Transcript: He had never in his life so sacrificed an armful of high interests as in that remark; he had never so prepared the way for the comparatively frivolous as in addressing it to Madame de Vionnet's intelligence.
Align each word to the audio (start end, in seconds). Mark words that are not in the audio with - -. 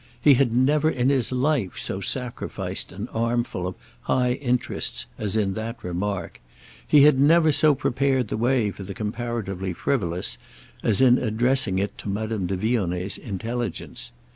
He 0.19 0.33
had 0.33 0.51
never 0.55 0.89
in 0.89 1.09
his 1.09 1.31
life 1.31 1.77
so 1.77 2.01
sacrificed 2.01 2.91
an 2.91 3.07
armful 3.09 3.67
of 3.67 3.75
high 4.01 4.31
interests 4.33 5.05
as 5.19 5.35
in 5.35 5.53
that 5.53 5.83
remark; 5.83 6.41
he 6.87 7.03
had 7.03 7.19
never 7.19 7.51
so 7.51 7.75
prepared 7.75 8.29
the 8.29 8.35
way 8.35 8.71
for 8.71 8.81
the 8.81 8.95
comparatively 8.95 9.73
frivolous 9.73 10.39
as 10.81 11.01
in 11.01 11.19
addressing 11.19 11.77
it 11.77 11.99
to 11.99 12.09
Madame 12.09 12.47
de 12.47 12.57
Vionnet's 12.57 13.19
intelligence. 13.19 14.11